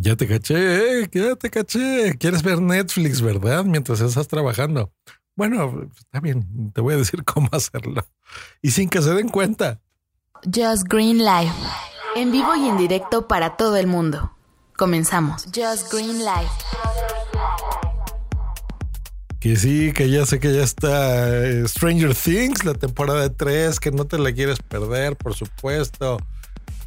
Ya 0.00 0.14
te 0.14 0.28
caché, 0.28 1.08
ya 1.10 1.34
te 1.34 1.50
caché. 1.50 2.16
¿Quieres 2.18 2.44
ver 2.44 2.60
Netflix, 2.60 3.20
verdad? 3.20 3.64
Mientras 3.64 4.00
estás 4.00 4.28
trabajando. 4.28 4.92
Bueno, 5.34 5.88
está 5.96 6.20
bien, 6.20 6.70
te 6.72 6.80
voy 6.80 6.94
a 6.94 6.98
decir 6.98 7.24
cómo 7.26 7.48
hacerlo. 7.50 8.06
Y 8.62 8.70
sin 8.70 8.88
que 8.88 9.02
se 9.02 9.12
den 9.12 9.28
cuenta. 9.28 9.80
Just 10.44 10.84
Green 10.88 11.18
Life. 11.18 11.52
En 12.14 12.30
vivo 12.30 12.54
y 12.54 12.68
en 12.68 12.76
directo 12.76 13.26
para 13.26 13.56
todo 13.56 13.76
el 13.76 13.88
mundo. 13.88 14.32
Comenzamos. 14.76 15.46
Just 15.46 15.92
Green 15.92 16.18
Life. 16.18 16.52
Que 19.40 19.56
sí, 19.56 19.92
que 19.92 20.10
ya 20.10 20.24
sé 20.26 20.38
que 20.38 20.54
ya 20.54 20.62
está 20.62 21.44
eh, 21.44 21.66
Stranger 21.66 22.14
Things, 22.14 22.64
la 22.64 22.74
temporada 22.74 23.32
3, 23.32 23.80
que 23.80 23.90
no 23.90 24.04
te 24.04 24.16
la 24.18 24.32
quieres 24.32 24.60
perder, 24.60 25.16
por 25.16 25.34
supuesto. 25.34 26.18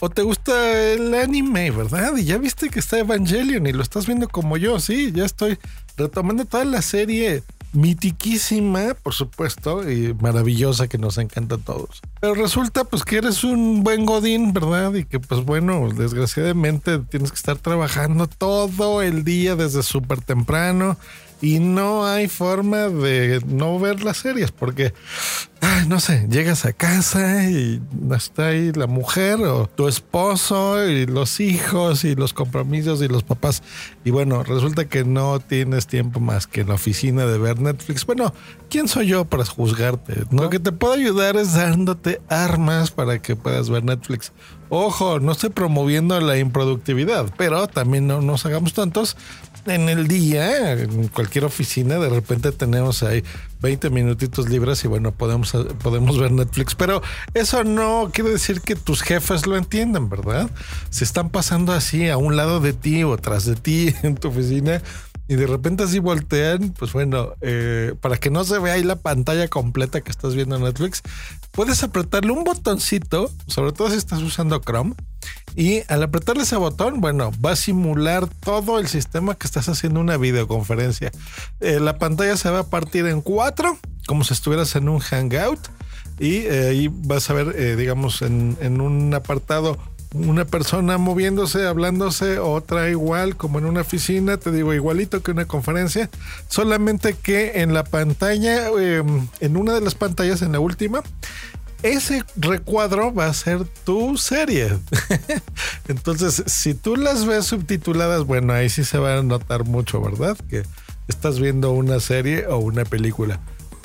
O 0.00 0.10
te 0.10 0.22
gusta 0.22 0.92
el 0.92 1.14
anime, 1.14 1.70
¿verdad? 1.70 2.16
Y 2.16 2.24
ya 2.24 2.38
viste 2.38 2.68
que 2.68 2.80
está 2.80 2.98
Evangelion 2.98 3.66
y 3.66 3.72
lo 3.72 3.82
estás 3.82 4.06
viendo 4.06 4.28
como 4.28 4.56
yo, 4.56 4.80
sí, 4.80 5.12
ya 5.12 5.24
estoy 5.24 5.58
retomando 5.96 6.44
toda 6.44 6.64
la 6.64 6.82
serie 6.82 7.42
mitiquísima, 7.74 8.94
por 8.94 9.12
supuesto, 9.14 9.88
y 9.90 10.14
maravillosa 10.14 10.88
que 10.88 10.98
nos 10.98 11.18
encanta 11.18 11.56
a 11.56 11.58
todos. 11.58 12.00
Pero 12.20 12.34
resulta 12.34 12.84
pues 12.84 13.04
que 13.04 13.18
eres 13.18 13.44
un 13.44 13.82
buen 13.82 14.06
godín, 14.06 14.52
¿verdad? 14.52 14.94
Y 14.94 15.04
que 15.04 15.20
pues 15.20 15.44
bueno, 15.44 15.88
desgraciadamente 15.92 16.98
tienes 16.98 17.30
que 17.30 17.36
estar 17.36 17.58
trabajando 17.58 18.26
todo 18.26 19.02
el 19.02 19.24
día 19.24 19.56
desde 19.56 19.82
súper 19.82 20.20
temprano 20.20 20.96
y 21.40 21.58
no 21.58 22.06
hay 22.06 22.28
forma 22.28 22.88
de 22.88 23.42
no 23.46 23.78
ver 23.78 24.02
las 24.02 24.18
series 24.18 24.50
porque, 24.52 24.94
no 25.88 26.00
sé, 26.00 26.26
llegas 26.30 26.64
a 26.64 26.72
casa 26.72 27.48
y 27.48 27.80
está 28.14 28.48
ahí 28.48 28.72
la 28.72 28.86
mujer 28.86 29.40
o 29.40 29.66
tu 29.66 29.88
esposo 29.88 30.86
y 30.88 31.06
los 31.06 31.40
hijos 31.40 32.04
y 32.04 32.14
los 32.14 32.32
compromisos 32.32 33.02
y 33.02 33.08
los 33.08 33.22
papás. 33.22 33.62
Y 34.04 34.10
bueno, 34.10 34.42
resulta 34.42 34.86
que 34.86 35.04
no 35.04 35.40
tienes 35.40 35.86
tiempo 35.86 36.20
más 36.20 36.46
que 36.46 36.62
en 36.62 36.68
la 36.68 36.74
oficina 36.74 37.26
de 37.26 37.38
ver 37.38 37.60
Netflix. 37.60 38.06
Bueno, 38.06 38.32
¿quién 38.70 38.88
soy 38.88 39.08
yo 39.08 39.24
para 39.24 39.44
juzgarte? 39.44 40.24
Lo 40.30 40.48
que 40.48 40.60
te 40.60 40.72
puedo 40.72 40.94
ayudar 40.94 41.36
es 41.36 41.54
dándote 41.54 42.20
armas 42.28 42.90
para 42.90 43.20
que 43.20 43.36
puedas 43.36 43.68
ver 43.68 43.84
Netflix. 43.84 44.32
Ojo, 44.76 45.20
no 45.20 45.30
estoy 45.30 45.50
promoviendo 45.50 46.20
la 46.20 46.36
improductividad, 46.36 47.32
pero 47.36 47.68
también 47.68 48.08
no 48.08 48.20
nos 48.20 48.44
hagamos 48.44 48.72
tantos 48.74 49.16
en 49.66 49.88
el 49.88 50.08
día, 50.08 50.72
en 50.72 51.06
cualquier 51.06 51.44
oficina, 51.44 52.00
de 52.00 52.08
repente 52.08 52.50
tenemos 52.50 53.04
ahí 53.04 53.22
20 53.62 53.88
minutitos 53.90 54.48
libres 54.48 54.84
y 54.84 54.88
bueno, 54.88 55.12
podemos, 55.12 55.52
podemos 55.80 56.18
ver 56.18 56.32
Netflix. 56.32 56.74
Pero 56.74 57.02
eso 57.34 57.62
no 57.62 58.10
quiere 58.12 58.30
decir 58.30 58.62
que 58.62 58.74
tus 58.74 59.02
jefes 59.02 59.46
lo 59.46 59.56
entiendan, 59.56 60.08
¿verdad? 60.08 60.50
Se 60.90 61.04
están 61.04 61.30
pasando 61.30 61.72
así 61.72 62.08
a 62.08 62.16
un 62.16 62.36
lado 62.36 62.58
de 62.58 62.72
ti 62.72 63.04
o 63.04 63.16
tras 63.16 63.44
de 63.44 63.54
ti 63.54 63.94
en 64.02 64.16
tu 64.16 64.28
oficina 64.28 64.82
y 65.26 65.36
de 65.36 65.46
repente 65.46 65.84
así 65.84 65.98
voltean, 65.98 66.74
pues 66.78 66.92
bueno, 66.92 67.32
eh, 67.40 67.94
para 68.00 68.16
que 68.16 68.30
no 68.30 68.44
se 68.44 68.58
vea 68.58 68.74
ahí 68.74 68.82
la 68.82 68.96
pantalla 68.96 69.48
completa 69.48 70.02
que 70.02 70.10
estás 70.10 70.34
viendo 70.34 70.56
en 70.56 70.62
Netflix, 70.62 71.02
puedes 71.50 71.82
apretarle 71.82 72.32
un 72.32 72.44
botoncito, 72.44 73.30
sobre 73.46 73.72
todo 73.72 73.90
si 73.90 73.96
estás 73.96 74.20
usando 74.20 74.60
Chrome, 74.60 74.94
y 75.56 75.82
al 75.88 76.02
apretarle 76.02 76.42
ese 76.42 76.56
botón, 76.56 77.00
bueno, 77.00 77.32
va 77.44 77.52
a 77.52 77.56
simular 77.56 78.28
todo 78.28 78.78
el 78.78 78.88
sistema 78.88 79.34
que 79.34 79.46
estás 79.46 79.68
haciendo 79.68 80.00
una 80.00 80.16
videoconferencia. 80.16 81.10
Eh, 81.60 81.80
la 81.80 81.98
pantalla 81.98 82.36
se 82.36 82.50
va 82.50 82.60
a 82.60 82.70
partir 82.70 83.06
en 83.06 83.22
cuatro, 83.22 83.78
como 84.06 84.24
si 84.24 84.34
estuvieras 84.34 84.76
en 84.76 84.88
un 84.88 84.98
hangout, 84.98 85.60
y 86.18 86.38
eh, 86.38 86.68
ahí 86.68 86.90
vas 86.92 87.30
a 87.30 87.34
ver, 87.34 87.76
digamos, 87.76 88.20
en, 88.22 88.56
en 88.60 88.80
un 88.80 89.14
apartado 89.14 89.78
una 90.14 90.44
persona 90.44 90.96
moviéndose, 90.96 91.66
hablándose, 91.66 92.38
otra 92.38 92.88
igual, 92.88 93.36
como 93.36 93.58
en 93.58 93.66
una 93.66 93.80
oficina, 93.80 94.36
te 94.36 94.52
digo, 94.52 94.72
igualito 94.72 95.22
que 95.22 95.32
una 95.32 95.46
conferencia, 95.46 96.08
solamente 96.48 97.14
que 97.14 97.60
en 97.62 97.74
la 97.74 97.84
pantalla, 97.84 98.68
em, 98.68 99.28
en 99.40 99.56
una 99.56 99.74
de 99.74 99.80
las 99.80 99.94
pantallas, 99.94 100.40
en 100.42 100.52
la 100.52 100.60
última, 100.60 101.02
ese 101.82 102.24
recuadro 102.36 103.12
va 103.12 103.26
a 103.26 103.34
ser 103.34 103.64
tu 103.84 104.16
serie. 104.16 104.78
Entonces, 105.88 106.42
si 106.46 106.74
tú 106.74 106.96
las 106.96 107.26
ves 107.26 107.44
subtituladas, 107.44 108.24
bueno, 108.24 108.54
ahí 108.54 108.70
sí 108.70 108.84
se 108.84 108.98
va 108.98 109.18
a 109.18 109.22
notar 109.22 109.64
mucho, 109.64 110.00
¿verdad? 110.00 110.36
Que 110.48 110.62
estás 111.08 111.40
viendo 111.40 111.72
una 111.72 112.00
serie 112.00 112.46
o 112.46 112.56
una 112.56 112.84
película. 112.84 113.40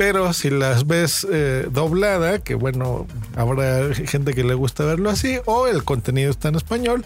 Pero 0.00 0.32
si 0.32 0.48
las 0.48 0.86
ves 0.86 1.26
eh, 1.30 1.68
doblada, 1.70 2.38
que 2.38 2.54
bueno, 2.54 3.06
habrá 3.36 3.94
gente 3.94 4.32
que 4.32 4.44
le 4.44 4.54
gusta 4.54 4.82
verlo 4.86 5.10
así, 5.10 5.36
o 5.44 5.66
el 5.66 5.84
contenido 5.84 6.30
está 6.30 6.48
en 6.48 6.54
español, 6.54 7.04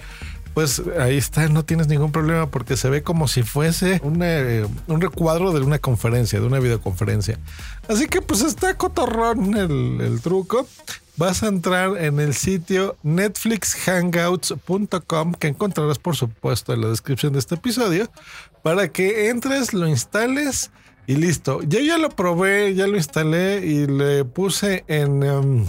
pues 0.55 0.81
ahí 0.99 1.19
está, 1.19 1.49
no 1.49 1.65
tienes 1.65 1.89
ningún 1.89 2.13
problema 2.13 2.49
porque 2.51 2.77
se 2.77 2.89
ve 2.89 3.03
como 3.03 3.27
si 3.27 3.43
fuese 3.43 4.01
eh, 4.23 4.69
un 4.87 5.01
recuadro 5.01 5.51
de 5.53 5.61
una 5.61 5.81
conferencia, 5.81 6.39
de 6.41 6.47
una 6.47 6.61
videoconferencia. 6.61 7.41
Así 7.89 8.07
que 8.07 8.23
pues 8.23 8.41
está 8.41 8.79
cotorrón 8.79 9.57
el, 9.57 10.01
el 10.01 10.21
truco. 10.21 10.69
Vas 11.17 11.43
a 11.43 11.49
entrar 11.49 11.99
en 11.99 12.19
el 12.19 12.33
sitio 12.35 12.97
netflixhangouts.com 13.03 15.35
que 15.35 15.49
encontrarás 15.49 15.99
por 15.99 16.17
supuesto 16.17 16.73
en 16.73 16.81
la 16.81 16.89
descripción 16.89 17.33
de 17.33 17.41
este 17.41 17.57
episodio 17.57 18.11
para 18.63 18.89
que 18.89 19.29
entres, 19.29 19.75
lo 19.75 19.87
instales 19.87 20.71
y 21.07 21.17
listo. 21.17 21.63
Yo 21.63 21.81
ya 21.81 21.99
lo 21.99 22.11
probé, 22.11 22.75
ya 22.75 22.87
lo 22.87 22.97
instalé 22.97 23.65
y 23.65 23.87
le 23.87 24.25
puse 24.25 24.85
en 24.89 25.23
em, 25.23 25.67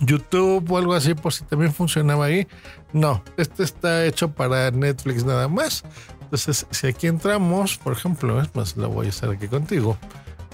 YouTube 0.00 0.70
o 0.70 0.78
algo 0.78 0.94
así 0.94 1.14
por 1.14 1.32
si 1.32 1.44
también 1.44 1.72
funcionaba 1.72 2.26
ahí. 2.26 2.46
No, 2.92 3.22
este 3.36 3.62
está 3.62 4.04
hecho 4.06 4.32
para 4.32 4.70
Netflix 4.70 5.24
nada 5.24 5.48
más. 5.48 5.84
Entonces, 6.22 6.66
si 6.70 6.86
aquí 6.86 7.06
entramos, 7.06 7.76
por 7.78 7.92
ejemplo, 7.92 8.40
es 8.40 8.54
más, 8.54 8.76
lo 8.76 8.88
voy 8.88 9.06
a 9.06 9.08
hacer 9.10 9.30
aquí 9.30 9.48
contigo. 9.48 9.98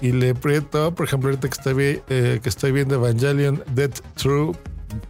Y 0.01 0.11
le 0.11 0.31
aprieto, 0.31 0.93
por 0.93 1.07
ejemplo, 1.07 1.29
ahorita 1.29 1.49
que 1.49 1.53
estoy, 1.53 2.01
eh, 2.09 2.39
que 2.41 2.49
estoy 2.49 2.71
viendo 2.71 2.95
Evangelion 2.95 3.63
Dead 3.73 3.91
True, 4.15 4.55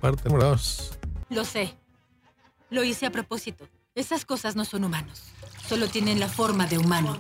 parte 0.01 0.29
2. 0.29 0.99
Lo 1.29 1.43
sé. 1.43 1.75
Lo 2.69 2.83
hice 2.83 3.05
a 3.05 3.11
propósito. 3.11 3.67
Esas 3.95 4.25
cosas 4.25 4.55
no 4.55 4.65
son 4.65 4.83
humanos. 4.83 5.23
Solo 5.67 5.87
tienen 5.87 6.19
la 6.19 6.27
forma 6.27 6.67
de 6.67 6.77
humano. 6.77 7.17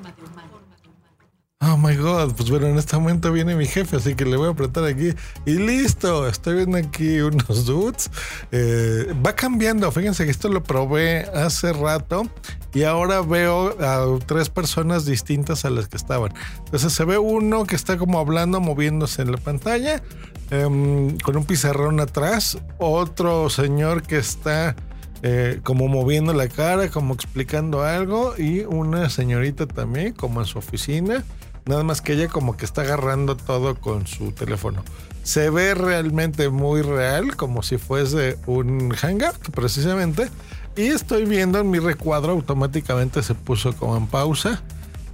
Oh 1.59 1.75
my 1.75 1.95
god, 1.95 2.35
pues 2.35 2.51
bueno, 2.51 2.67
en 2.67 2.77
este 2.77 2.95
momento 2.97 3.31
viene 3.31 3.55
mi 3.55 3.65
jefe, 3.65 3.95
así 3.95 4.13
que 4.13 4.25
le 4.25 4.37
voy 4.37 4.47
a 4.47 4.51
apretar 4.51 4.85
aquí 4.85 5.09
y 5.47 5.53
listo. 5.53 6.27
Estoy 6.27 6.57
viendo 6.57 6.77
aquí 6.77 7.19
unos 7.19 7.65
dudes. 7.65 8.11
Eh, 8.51 9.11
va 9.25 9.33
cambiando, 9.33 9.91
fíjense 9.91 10.25
que 10.25 10.29
esto 10.29 10.49
lo 10.49 10.61
probé 10.61 11.21
hace 11.33 11.73
rato 11.73 12.29
y 12.75 12.83
ahora 12.83 13.21
veo 13.21 13.75
a 13.81 14.05
tres 14.27 14.49
personas 14.49 15.05
distintas 15.07 15.65
a 15.65 15.71
las 15.71 15.87
que 15.87 15.97
estaban. 15.97 16.31
Entonces 16.59 16.93
se 16.93 17.03
ve 17.05 17.17
uno 17.17 17.65
que 17.65 17.75
está 17.75 17.97
como 17.97 18.19
hablando, 18.19 18.61
moviéndose 18.61 19.23
en 19.23 19.31
la 19.31 19.37
pantalla, 19.37 20.03
em, 20.51 21.17
con 21.17 21.37
un 21.37 21.45
pizarrón 21.45 21.99
atrás, 21.99 22.59
otro 22.77 23.49
señor 23.49 24.03
que 24.03 24.17
está 24.17 24.75
eh, 25.23 25.59
como 25.63 25.87
moviendo 25.87 26.33
la 26.33 26.47
cara, 26.47 26.89
como 26.89 27.15
explicando 27.15 27.83
algo, 27.83 28.35
y 28.37 28.61
una 28.61 29.09
señorita 29.09 29.65
también, 29.65 30.13
como 30.13 30.41
en 30.41 30.45
su 30.45 30.59
oficina. 30.59 31.23
Nada 31.67 31.83
más 31.83 32.01
que 32.01 32.13
ella 32.13 32.27
como 32.27 32.55
que 32.55 32.65
está 32.65 32.81
agarrando 32.81 33.35
todo 33.35 33.75
con 33.75 34.07
su 34.07 34.31
teléfono. 34.31 34.83
Se 35.23 35.49
ve 35.49 35.73
realmente 35.73 36.49
muy 36.49 36.81
real, 36.81 37.35
como 37.35 37.61
si 37.61 37.77
fuese 37.77 38.37
un 38.45 38.91
hangout, 38.91 39.51
precisamente. 39.51 40.29
Y 40.77 40.87
estoy 40.87 41.25
viendo 41.25 41.59
en 41.59 41.69
mi 41.69 41.79
recuadro, 41.79 42.31
automáticamente 42.31 43.21
se 43.23 43.35
puso 43.35 43.75
como 43.75 43.97
en 43.97 44.07
pausa 44.07 44.61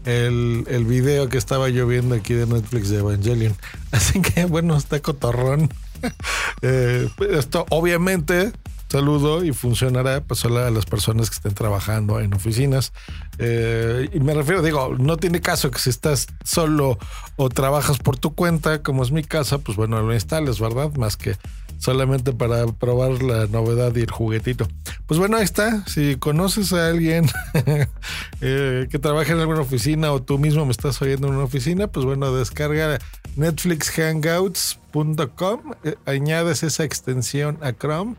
el, 0.05 0.65
el 0.67 0.85
video 0.85 1.29
que 1.29 1.37
estaba 1.37 1.69
yo 1.69 1.87
viendo 1.87 2.15
aquí 2.15 2.33
de 2.33 2.45
Netflix 2.45 2.89
de 2.89 2.99
Evangelion. 2.99 3.55
Así 3.91 4.21
que 4.21 4.45
bueno, 4.45 4.77
está 4.77 4.99
cotorrón. 4.99 5.69
Eh, 6.61 7.09
esto 7.31 7.65
obviamente 7.69 8.53
saludo 8.93 9.43
y 9.43 9.51
funcionará 9.53 10.21
pues 10.21 10.41
solo 10.41 10.59
a 10.59 10.69
las 10.69 10.85
personas 10.85 11.31
que 11.31 11.37
estén 11.37 11.55
trabajando 11.55 12.19
en 12.19 12.31
oficinas. 12.35 12.93
Eh, 13.39 14.07
y 14.13 14.19
me 14.19 14.35
refiero, 14.35 14.61
digo, 14.61 14.95
no 14.99 15.17
tiene 15.17 15.41
caso 15.41 15.71
que 15.71 15.79
si 15.79 15.89
estás 15.89 16.27
solo 16.43 16.99
o 17.35 17.49
trabajas 17.49 17.97
por 17.97 18.19
tu 18.19 18.35
cuenta, 18.35 18.83
como 18.83 19.01
es 19.01 19.11
mi 19.11 19.23
casa, 19.23 19.57
pues 19.57 19.75
bueno, 19.77 19.99
lo 20.03 20.13
instales, 20.13 20.59
¿verdad? 20.59 20.91
Más 20.95 21.17
que 21.17 21.37
solamente 21.79 22.33
para 22.33 22.67
probar 22.67 23.23
la 23.23 23.47
novedad 23.47 23.95
y 23.95 24.01
el 24.01 24.11
juguetito. 24.11 24.67
Pues 25.07 25.19
bueno, 25.19 25.37
ahí 25.37 25.43
está. 25.43 25.83
Si 25.87 26.17
conoces 26.17 26.71
a 26.71 26.89
alguien 26.89 27.25
eh, 28.41 28.87
que 28.91 28.99
trabaja 28.99 29.33
en 29.33 29.39
alguna 29.39 29.61
oficina 29.61 30.11
o 30.11 30.21
tú 30.21 30.37
mismo 30.37 30.67
me 30.67 30.71
estás 30.71 31.01
oyendo 31.01 31.29
en 31.29 31.33
una 31.33 31.45
oficina, 31.45 31.87
pues 31.87 32.05
bueno, 32.05 32.31
descarga 32.31 32.99
netflixhangouts.com, 33.37 35.59
eh, 35.83 35.95
añades 36.05 36.61
esa 36.61 36.83
extensión 36.83 37.57
a 37.61 37.73
Chrome 37.73 38.17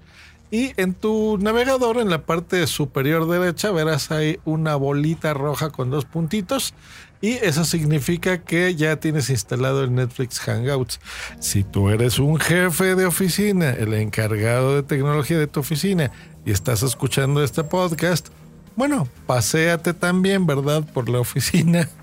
y 0.55 0.73
en 0.77 0.95
tu 0.95 1.37
navegador, 1.37 1.99
en 1.99 2.11
la 2.11 2.27
parte 2.27 2.69
superior 2.69 3.29
derecha, 3.29 3.73
verás 3.73 4.13
ahí 4.13 4.39
una 4.45 4.77
bolita 4.77 5.35
roja 5.35 5.71
con 5.71 5.91
dos 5.91 6.05
puntitos. 6.05 6.75
Y 7.21 7.33
eso 7.33 7.65
significa 7.65 8.39
que 8.39 8.77
ya 8.77 9.01
tienes 9.01 9.31
instalado 9.31 9.83
el 9.83 9.93
Netflix 9.93 10.39
Hangouts. 10.39 11.01
Si 11.41 11.65
tú 11.65 11.91
eres 11.91 12.21
un 12.21 12.39
jefe 12.39 12.95
de 12.95 13.05
oficina, 13.05 13.71
el 13.71 13.95
encargado 13.95 14.77
de 14.77 14.85
tecnología 14.85 15.41
de 15.41 15.49
tu 15.49 15.59
oficina, 15.59 16.13
y 16.47 16.53
estás 16.53 16.85
escuchando 16.85 17.43
este 17.43 17.65
podcast, 17.65 18.29
bueno, 18.77 19.09
paséate 19.27 19.95
también, 19.95 20.47
¿verdad? 20.47 20.85
Por 20.93 21.09
la 21.09 21.21
oficina. 21.21 21.89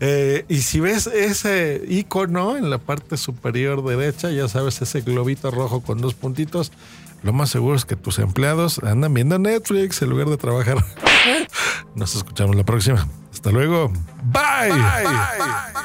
Eh, 0.00 0.44
y 0.48 0.58
si 0.62 0.80
ves 0.80 1.06
ese 1.06 1.82
icono 1.88 2.56
en 2.56 2.70
la 2.70 2.78
parte 2.78 3.16
superior 3.16 3.84
derecha, 3.84 4.30
ya 4.30 4.48
sabes, 4.48 4.80
ese 4.80 5.00
globito 5.00 5.50
rojo 5.50 5.80
con 5.80 6.00
dos 6.00 6.14
puntitos, 6.14 6.72
lo 7.22 7.32
más 7.32 7.50
seguro 7.50 7.76
es 7.76 7.84
que 7.84 7.96
tus 7.96 8.18
empleados 8.18 8.78
andan 8.82 9.12
viendo 9.14 9.38
Netflix 9.38 10.02
en 10.02 10.10
lugar 10.10 10.28
de 10.28 10.36
trabajar. 10.36 10.84
Nos 11.94 12.14
escuchamos 12.14 12.54
la 12.54 12.64
próxima. 12.64 13.08
Hasta 13.32 13.50
luego. 13.50 13.92
Bye. 14.32 15.84